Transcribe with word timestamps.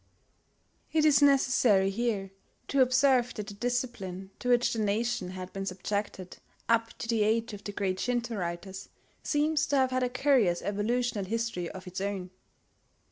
It 0.91 1.05
is 1.05 1.21
necessary 1.21 1.91
here 1.91 2.31
to 2.69 2.81
observe 2.81 3.35
that 3.35 3.45
the 3.45 3.53
discipline 3.53 4.31
to 4.39 4.49
which 4.49 4.73
the 4.73 4.79
nation 4.79 5.29
had 5.29 5.53
been 5.53 5.67
subjected 5.67 6.37
up 6.67 6.97
to 6.97 7.07
the 7.07 7.21
age 7.21 7.53
of 7.53 7.63
the 7.63 7.71
great 7.71 7.99
Shinto 7.99 8.35
writers, 8.35 8.89
seems 9.21 9.67
to 9.67 9.75
have 9.75 9.91
had 9.91 10.01
a 10.01 10.09
curious 10.09 10.63
evolutional 10.63 11.25
history 11.25 11.69
of 11.69 11.85
its 11.85 12.01
own. 12.01 12.31